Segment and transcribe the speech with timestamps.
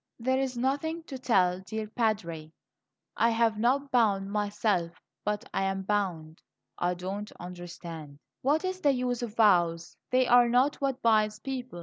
[0.17, 2.51] "There is nothing to tell, dear Padre;
[3.15, 6.41] I have not bound myself, but I am bound."
[6.79, 9.95] "I don't understand" "What is the use of vows?
[10.09, 11.79] They are not what binds people.